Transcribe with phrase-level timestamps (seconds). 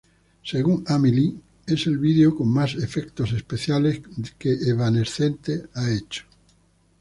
[0.41, 4.01] Según Amy Lee, es el vídeo con más efectos especiales
[4.39, 6.25] que Evanescence ha hecho.